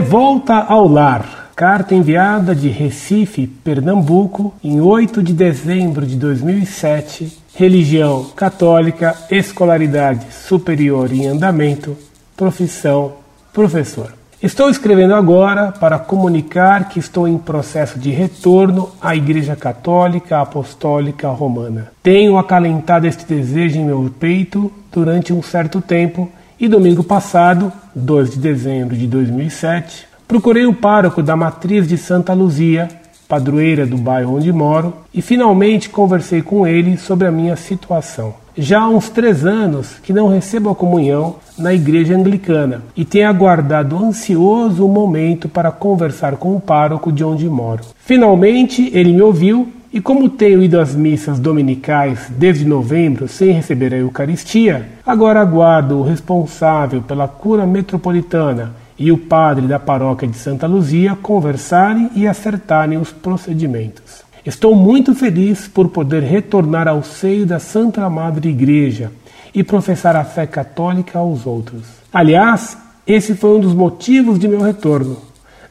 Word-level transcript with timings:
De 0.00 0.06
volta 0.06 0.54
ao 0.54 0.88
lar. 0.88 1.50
Carta 1.54 1.94
enviada 1.94 2.54
de 2.54 2.70
Recife, 2.70 3.46
Pernambuco, 3.46 4.54
em 4.64 4.80
8 4.80 5.22
de 5.22 5.34
dezembro 5.34 6.06
de 6.06 6.16
2007. 6.16 7.38
Religião 7.54 8.24
católica, 8.34 9.14
escolaridade 9.30 10.32
superior 10.32 11.12
em 11.12 11.26
andamento, 11.26 11.98
profissão 12.34 13.12
professor. 13.52 14.14
Estou 14.42 14.70
escrevendo 14.70 15.14
agora 15.14 15.70
para 15.70 15.98
comunicar 15.98 16.88
que 16.88 16.98
estou 16.98 17.28
em 17.28 17.36
processo 17.36 17.98
de 17.98 18.10
retorno 18.10 18.88
à 19.02 19.14
Igreja 19.14 19.54
Católica 19.54 20.40
Apostólica 20.40 21.28
Romana. 21.28 21.92
Tenho 22.02 22.38
acalentado 22.38 23.06
este 23.06 23.26
desejo 23.26 23.78
em 23.78 23.84
meu 23.84 24.10
peito 24.18 24.72
durante 24.90 25.30
um 25.30 25.42
certo 25.42 25.82
tempo 25.82 26.26
e 26.60 26.68
domingo 26.68 27.02
passado, 27.02 27.72
2 27.94 28.32
de 28.32 28.38
dezembro 28.38 28.94
de 28.94 29.06
2007, 29.06 30.06
procurei 30.28 30.66
o 30.66 30.74
pároco 30.74 31.22
da 31.22 31.34
matriz 31.34 31.88
de 31.88 31.96
Santa 31.96 32.34
Luzia, 32.34 32.86
padroeira 33.26 33.86
do 33.86 33.96
bairro 33.96 34.36
onde 34.36 34.52
moro, 34.52 34.92
e 35.14 35.22
finalmente 35.22 35.88
conversei 35.88 36.42
com 36.42 36.66
ele 36.66 36.98
sobre 36.98 37.26
a 37.26 37.32
minha 37.32 37.56
situação. 37.56 38.34
Já 38.58 38.80
há 38.80 38.88
uns 38.88 39.08
três 39.08 39.46
anos 39.46 39.94
que 40.02 40.12
não 40.12 40.28
recebo 40.28 40.68
a 40.68 40.74
comunhão 40.74 41.36
na 41.56 41.72
igreja 41.72 42.14
anglicana 42.14 42.82
e 42.94 43.06
tenho 43.06 43.28
aguardado 43.28 43.96
ansioso 43.96 44.84
o 44.84 44.88
momento 44.88 45.48
para 45.48 45.70
conversar 45.70 46.36
com 46.36 46.54
o 46.54 46.60
pároco 46.60 47.10
de 47.10 47.24
onde 47.24 47.48
moro. 47.48 47.84
Finalmente 47.96 48.90
ele 48.92 49.14
me 49.14 49.22
ouviu 49.22 49.66
e 49.92 50.00
como 50.00 50.28
tenho 50.28 50.62
ido 50.62 50.78
às 50.78 50.94
missas 50.94 51.40
dominicais 51.40 52.30
desde 52.30 52.64
novembro 52.64 53.26
sem 53.26 53.50
receber 53.50 53.92
a 53.92 53.96
Eucaristia, 53.96 54.88
agora 55.04 55.40
aguardo 55.40 55.98
o 55.98 56.02
responsável 56.02 57.02
pela 57.02 57.26
cura 57.26 57.66
metropolitana 57.66 58.72
e 58.96 59.10
o 59.10 59.18
padre 59.18 59.66
da 59.66 59.78
paróquia 59.78 60.28
de 60.28 60.36
Santa 60.36 60.66
Luzia 60.66 61.16
conversarem 61.16 62.10
e 62.14 62.28
acertarem 62.28 62.98
os 62.98 63.10
procedimentos. 63.10 64.22
Estou 64.46 64.76
muito 64.76 65.14
feliz 65.14 65.66
por 65.66 65.88
poder 65.88 66.22
retornar 66.22 66.86
ao 66.86 67.02
seio 67.02 67.44
da 67.44 67.58
Santa 67.58 68.08
Madre 68.08 68.48
Igreja 68.48 69.10
e 69.54 69.64
professar 69.64 70.14
a 70.14 70.24
fé 70.24 70.46
católica 70.46 71.18
aos 71.18 71.46
outros. 71.46 71.82
Aliás, 72.12 72.78
esse 73.06 73.34
foi 73.34 73.56
um 73.56 73.60
dos 73.60 73.74
motivos 73.74 74.38
de 74.38 74.46
meu 74.46 74.60
retorno. 74.60 75.16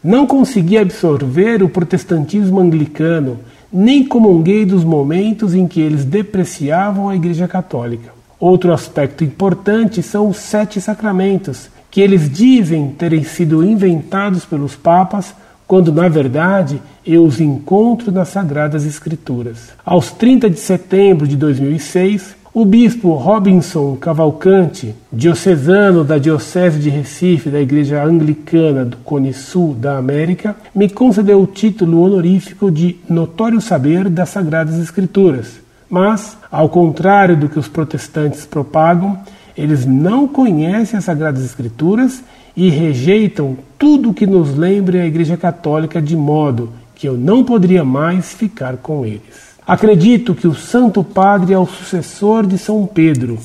Não 0.03 0.27
consegui 0.27 0.77
absorver 0.77 1.63
o 1.63 1.69
protestantismo 1.69 2.59
anglicano, 2.59 3.39
nem 3.71 4.05
comunguei 4.05 4.65
dos 4.65 4.83
momentos 4.83 5.53
em 5.53 5.67
que 5.67 5.79
eles 5.79 6.05
depreciavam 6.05 7.09
a 7.09 7.15
Igreja 7.15 7.47
Católica. 7.47 8.11
Outro 8.39 8.73
aspecto 8.73 9.23
importante 9.23 10.01
são 10.01 10.29
os 10.29 10.37
sete 10.37 10.79
sacramentos, 10.79 11.69
que 11.91 12.01
eles 12.01 12.29
dizem 12.29 12.91
terem 12.91 13.23
sido 13.23 13.63
inventados 13.63 14.45
pelos 14.45 14.75
papas 14.75 15.33
quando 15.69 15.93
na 15.93 16.09
verdade 16.09 16.81
eu 17.05 17.23
os 17.23 17.39
encontro 17.39 18.11
nas 18.11 18.29
Sagradas 18.29 18.85
Escrituras. 18.85 19.69
Aos 19.85 20.11
30 20.11 20.49
de 20.49 20.59
setembro 20.59 21.27
de 21.27 21.37
2006, 21.37 22.35
o 22.53 22.65
bispo 22.65 23.13
Robinson 23.13 23.95
Cavalcante, 23.95 24.95
diocesano 25.13 26.03
da 26.03 26.17
Diocese 26.17 26.79
de 26.79 26.89
Recife 26.89 27.49
da 27.49 27.61
Igreja 27.61 28.03
Anglicana 28.03 28.83
do 28.83 28.97
Cone 28.97 29.33
Sul 29.33 29.75
da 29.75 29.97
América, 29.97 30.55
me 30.73 30.89
concedeu 30.89 31.41
o 31.41 31.47
título 31.47 32.01
honorífico 32.01 32.71
de 32.71 32.97
Notório 33.07 33.61
Saber 33.61 34.09
das 34.09 34.29
Sagradas 34.29 34.79
Escrituras. 34.79 35.59
Mas, 35.87 36.37
ao 36.51 36.69
contrário 36.69 37.37
do 37.37 37.47
que 37.49 37.59
os 37.59 37.67
protestantes 37.67 38.45
propagam, 38.45 39.19
eles 39.55 39.85
não 39.85 40.27
conhecem 40.27 40.97
as 40.97 41.05
Sagradas 41.05 41.43
Escrituras 41.43 42.23
e 42.55 42.69
rejeitam 42.69 43.57
tudo 43.77 44.13
que 44.13 44.25
nos 44.25 44.55
lembre 44.55 44.99
a 44.99 45.05
Igreja 45.05 45.37
Católica, 45.37 46.01
de 46.01 46.15
modo 46.15 46.71
que 46.95 47.07
eu 47.07 47.15
não 47.15 47.43
poderia 47.43 47.85
mais 47.85 48.33
ficar 48.33 48.77
com 48.77 49.05
eles. 49.05 49.48
Acredito 49.69 50.33
que 50.33 50.47
o 50.47 50.55
Santo 50.55 51.03
Padre 51.03 51.53
é 51.53 51.59
o 51.59 51.67
sucessor 51.67 52.47
de 52.47 52.57
São 52.57 52.87
Pedro 52.87 53.37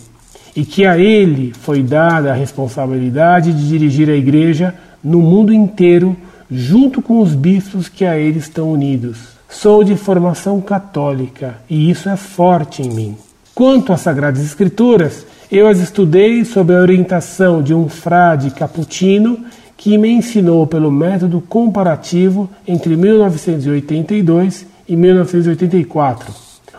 e 0.56 0.64
que 0.64 0.86
a 0.86 0.96
ele 0.96 1.52
foi 1.52 1.82
dada 1.82 2.30
a 2.30 2.34
responsabilidade 2.34 3.52
de 3.52 3.68
dirigir 3.68 4.08
a 4.08 4.16
Igreja 4.16 4.74
no 5.04 5.20
mundo 5.20 5.52
inteiro, 5.52 6.16
junto 6.50 7.02
com 7.02 7.20
os 7.20 7.34
bispos 7.34 7.90
que 7.90 8.06
a 8.06 8.16
ele 8.16 8.38
estão 8.38 8.72
unidos. 8.72 9.18
Sou 9.50 9.84
de 9.84 9.96
formação 9.96 10.62
católica 10.62 11.56
e 11.68 11.90
isso 11.90 12.08
é 12.08 12.16
forte 12.16 12.80
em 12.80 12.88
mim. 12.88 13.16
Quanto 13.54 13.92
às 13.92 14.00
Sagradas 14.00 14.42
Escrituras, 14.42 15.26
eu 15.52 15.68
as 15.68 15.78
estudei 15.78 16.42
sob 16.46 16.74
a 16.74 16.80
orientação 16.80 17.62
de 17.62 17.74
um 17.74 17.86
frade 17.86 18.50
caputino 18.50 19.40
que 19.76 19.98
me 19.98 20.08
ensinou 20.08 20.66
pelo 20.66 20.90
método 20.90 21.42
comparativo 21.46 22.48
entre 22.66 22.96
1982 22.96 24.72
e 24.88 24.96
1984. 24.96 26.32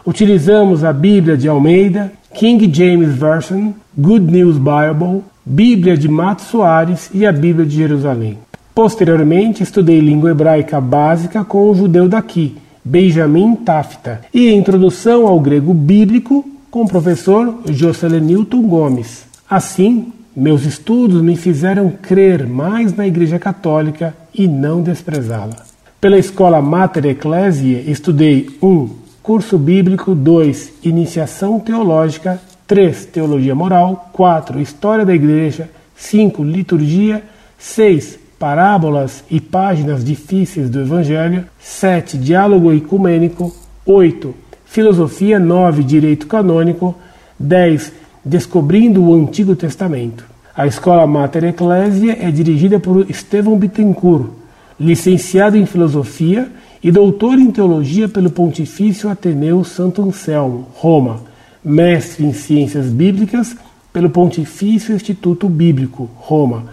Utilizamos 0.05 0.83
a 0.83 0.93
Bíblia 0.93 1.35
de 1.35 1.47
Almeida, 1.47 2.11
King 2.33 2.69
James 2.71 3.15
Version, 3.15 3.71
Good 3.97 4.31
News 4.31 4.57
Bible, 4.57 5.23
Bíblia 5.45 5.97
de 5.97 6.07
Mato 6.07 6.41
Soares 6.41 7.09
e 7.13 7.25
a 7.25 7.31
Bíblia 7.31 7.65
de 7.65 7.75
Jerusalém. 7.75 8.37
Posteriormente, 8.73 9.63
estudei 9.63 9.99
língua 9.99 10.31
hebraica 10.31 10.81
básica 10.81 11.45
com 11.45 11.69
o 11.69 11.75
judeu 11.75 12.09
daqui, 12.09 12.57
Benjamin 12.83 13.55
Tafta, 13.55 14.21
e 14.33 14.51
introdução 14.51 15.25
ao 15.25 15.39
grego 15.39 15.73
bíblico 15.73 16.45
com 16.69 16.81
o 16.81 16.87
professor 16.87 17.61
Jocelenilton 17.69 18.61
Gomes. 18.63 19.25
Assim, 19.49 20.11
meus 20.35 20.65
estudos 20.65 21.21
me 21.21 21.37
fizeram 21.37 21.89
crer 22.01 22.45
mais 22.45 22.93
na 22.93 23.07
Igreja 23.07 23.39
Católica 23.39 24.13
e 24.33 24.45
não 24.45 24.81
desprezá-la. 24.81 25.74
Pela 26.05 26.19
escola 26.19 26.61
Mater 26.61 27.03
Ecclesiae, 27.07 27.89
estudei 27.89 28.47
1. 28.61 28.67
Um, 28.67 28.89
curso 29.23 29.57
bíblico 29.57 30.13
2. 30.13 30.73
Iniciação 30.83 31.59
teológica 31.59 32.39
3. 32.67 33.07
Teologia 33.07 33.55
moral 33.55 34.11
4. 34.13 34.61
História 34.61 35.03
da 35.03 35.15
Igreja 35.15 35.67
5. 35.95 36.43
Liturgia 36.43 37.23
6. 37.57 38.19
Parábolas 38.37 39.23
e 39.31 39.41
páginas 39.41 40.05
difíceis 40.05 40.69
do 40.69 40.79
Evangelho 40.79 41.43
7. 41.57 42.19
Diálogo 42.19 42.71
ecumênico 42.71 43.51
8 43.83 44.31
Filosofia 44.63 45.39
9, 45.39 45.83
Direito 45.83 46.27
Canônico, 46.27 46.93
10, 47.39 47.91
Descobrindo 48.23 49.03
o 49.03 49.15
Antigo 49.15 49.55
Testamento. 49.55 50.23
A 50.55 50.67
Escola 50.67 51.07
Mater 51.07 51.45
Ecclesia 51.45 52.15
é 52.21 52.29
dirigida 52.29 52.79
por 52.79 53.09
Estevão 53.09 53.57
Bittencourt, 53.57 54.44
licenciado 54.79 55.57
em 55.57 55.65
Filosofia 55.65 56.49
e 56.83 56.91
doutor 56.91 57.39
em 57.39 57.51
Teologia 57.51 58.07
pelo 58.07 58.29
Pontifício 58.29 59.09
Ateneu 59.09 59.63
Santo 59.63 60.01
Anselmo, 60.01 60.67
Roma, 60.75 61.21
mestre 61.63 62.25
em 62.25 62.33
Ciências 62.33 62.87
Bíblicas 62.87 63.55
pelo 63.91 64.09
Pontifício 64.09 64.93
Instituto 64.93 65.47
Bíblico, 65.47 66.09
Roma, 66.15 66.65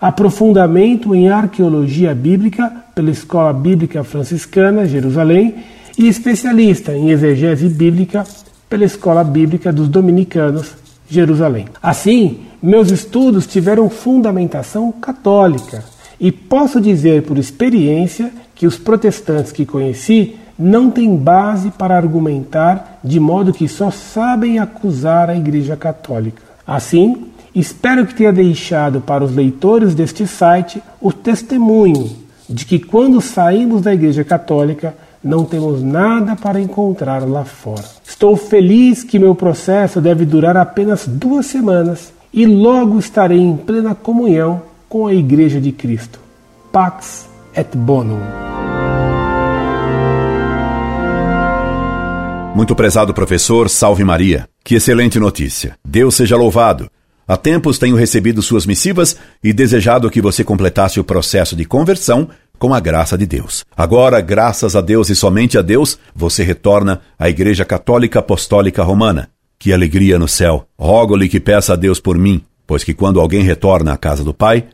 aprofundamento 0.00 1.14
em 1.14 1.28
Arqueologia 1.28 2.14
Bíblica 2.14 2.72
pela 2.94 3.10
Escola 3.10 3.52
Bíblica 3.52 4.04
Franciscana, 4.04 4.86
Jerusalém, 4.86 5.56
e 5.98 6.06
especialista 6.06 6.94
em 6.96 7.10
exegese 7.10 7.68
bíblica 7.68 8.24
pela 8.70 8.84
Escola 8.84 9.24
Bíblica 9.24 9.72
dos 9.72 9.88
Dominicanos, 9.88 10.76
Jerusalém. 11.10 11.66
Assim, 11.82 12.38
meus 12.62 12.90
estudos 12.90 13.46
tiveram 13.46 13.90
fundamentação 13.90 14.92
católica 14.92 15.82
e 16.20 16.32
posso 16.32 16.80
dizer 16.80 17.22
por 17.22 17.38
experiência 17.38 18.32
que 18.54 18.66
os 18.66 18.76
protestantes 18.76 19.52
que 19.52 19.64
conheci 19.64 20.36
não 20.58 20.90
têm 20.90 21.16
base 21.16 21.70
para 21.70 21.96
argumentar 21.96 22.98
de 23.04 23.20
modo 23.20 23.52
que 23.52 23.68
só 23.68 23.90
sabem 23.90 24.58
acusar 24.58 25.30
a 25.30 25.36
Igreja 25.36 25.76
Católica. 25.76 26.42
Assim, 26.66 27.28
espero 27.54 28.04
que 28.04 28.14
tenha 28.14 28.32
deixado 28.32 29.00
para 29.00 29.24
os 29.24 29.34
leitores 29.34 29.94
deste 29.94 30.26
site 30.26 30.82
o 31.00 31.12
testemunho 31.12 32.10
de 32.48 32.64
que 32.64 32.78
quando 32.78 33.20
saímos 33.20 33.82
da 33.82 33.94
Igreja 33.94 34.24
Católica 34.24 34.94
não 35.22 35.44
temos 35.44 35.82
nada 35.82 36.34
para 36.34 36.60
encontrar 36.60 37.28
lá 37.28 37.44
fora. 37.44 37.84
Estou 38.04 38.36
feliz 38.36 39.04
que 39.04 39.18
meu 39.18 39.34
processo 39.34 40.00
deve 40.00 40.24
durar 40.24 40.56
apenas 40.56 41.06
duas 41.06 41.46
semanas 41.46 42.12
e 42.32 42.46
logo 42.46 42.98
estarei 42.98 43.40
em 43.40 43.56
plena 43.56 43.94
comunhão 43.94 44.62
com 44.88 45.06
a 45.06 45.14
Igreja 45.14 45.60
de 45.60 45.72
Cristo. 45.72 46.18
Pax 46.72 47.28
et 47.54 47.76
Bonum. 47.76 48.20
Muito 52.54 52.74
prezado 52.74 53.14
professor, 53.14 53.68
salve 53.68 54.02
Maria. 54.02 54.48
Que 54.64 54.76
excelente 54.76 55.20
notícia. 55.20 55.76
Deus 55.86 56.16
seja 56.16 56.36
louvado. 56.36 56.90
Há 57.26 57.36
tempos 57.36 57.78
tenho 57.78 57.94
recebido 57.94 58.40
suas 58.40 58.66
missivas 58.66 59.16
e 59.44 59.52
desejado 59.52 60.10
que 60.10 60.20
você 60.20 60.42
completasse 60.42 60.98
o 60.98 61.04
processo 61.04 61.54
de 61.54 61.64
conversão 61.64 62.28
com 62.58 62.74
a 62.74 62.80
graça 62.80 63.16
de 63.16 63.26
Deus. 63.26 63.64
Agora, 63.76 64.20
graças 64.20 64.74
a 64.74 64.80
Deus 64.80 65.10
e 65.10 65.14
somente 65.14 65.56
a 65.56 65.62
Deus, 65.62 65.98
você 66.14 66.42
retorna 66.42 67.02
à 67.18 67.28
Igreja 67.28 67.64
Católica 67.64 68.18
Apostólica 68.18 68.82
Romana. 68.82 69.28
Que 69.58 69.72
alegria 69.72 70.18
no 70.18 70.26
céu! 70.26 70.66
Rogo-lhe 70.78 71.28
que 71.28 71.38
peça 71.38 71.74
a 71.74 71.76
Deus 71.76 72.00
por 72.00 72.16
mim, 72.16 72.42
pois 72.66 72.82
que 72.82 72.94
quando 72.94 73.20
alguém 73.20 73.42
retorna 73.42 73.92
à 73.92 73.96
casa 73.96 74.24
do 74.24 74.32
Pai, 74.32 74.64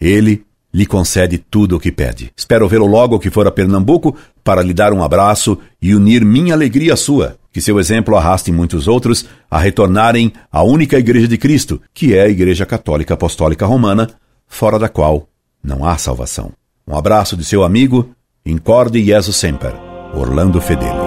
ele 0.00 0.44
lhe 0.72 0.84
concede 0.84 1.38
tudo 1.38 1.76
o 1.76 1.80
que 1.80 1.92
pede. 1.92 2.32
Espero 2.36 2.68
vê-lo 2.68 2.86
logo 2.86 3.20
que 3.20 3.30
for 3.30 3.46
a 3.46 3.50
Pernambuco 3.50 4.16
para 4.42 4.60
lhe 4.60 4.74
dar 4.74 4.92
um 4.92 5.04
abraço 5.04 5.56
e 5.80 5.94
unir 5.94 6.24
minha 6.24 6.52
alegria 6.52 6.94
à 6.94 6.96
sua. 6.96 7.36
Que 7.52 7.60
seu 7.60 7.78
exemplo 7.78 8.16
arraste 8.16 8.50
muitos 8.50 8.88
outros 8.88 9.24
a 9.48 9.60
retornarem 9.60 10.32
à 10.50 10.64
única 10.64 10.98
Igreja 10.98 11.28
de 11.28 11.38
Cristo, 11.38 11.80
que 11.94 12.14
é 12.14 12.22
a 12.22 12.28
Igreja 12.28 12.66
Católica 12.66 13.14
Apostólica 13.14 13.64
Romana, 13.64 14.10
fora 14.48 14.76
da 14.76 14.88
qual 14.88 15.28
não 15.62 15.84
há 15.84 15.96
salvação. 15.96 16.52
Um 16.86 16.96
abraço 16.96 17.36
de 17.36 17.44
seu 17.44 17.62
amigo, 17.62 18.10
Incorde 18.44 19.02
Jesus 19.02 19.36
Semper, 19.36 19.72
Orlando 20.12 20.60
Fedeli. 20.60 21.03